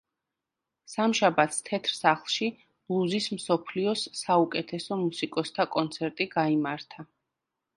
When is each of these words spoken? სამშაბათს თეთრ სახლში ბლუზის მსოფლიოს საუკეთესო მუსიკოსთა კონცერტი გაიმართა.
სამშაბათს 0.91 1.59
თეთრ 1.67 1.93
სახლში 1.97 2.47
ბლუზის 2.61 3.27
მსოფლიოს 3.35 4.07
საუკეთესო 4.23 4.99
მუსიკოსთა 5.03 5.67
კონცერტი 5.77 6.29
გაიმართა. 6.35 7.07